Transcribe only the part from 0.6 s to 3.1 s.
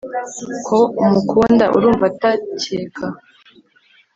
ko umukunda urumva atakeka